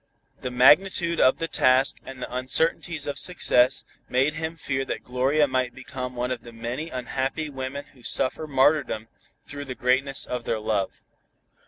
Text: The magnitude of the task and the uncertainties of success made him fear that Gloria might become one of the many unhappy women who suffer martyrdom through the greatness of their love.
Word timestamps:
The 0.41 0.49
magnitude 0.49 1.19
of 1.21 1.37
the 1.37 1.47
task 1.47 1.97
and 2.03 2.23
the 2.23 2.35
uncertainties 2.35 3.05
of 3.05 3.19
success 3.19 3.83
made 4.09 4.33
him 4.33 4.55
fear 4.57 4.83
that 4.85 5.03
Gloria 5.03 5.47
might 5.47 5.75
become 5.75 6.15
one 6.15 6.31
of 6.31 6.41
the 6.41 6.51
many 6.51 6.89
unhappy 6.89 7.51
women 7.51 7.85
who 7.93 8.01
suffer 8.01 8.47
martyrdom 8.47 9.09
through 9.45 9.65
the 9.65 9.75
greatness 9.75 10.25
of 10.25 10.43
their 10.45 10.59
love. 10.59 11.03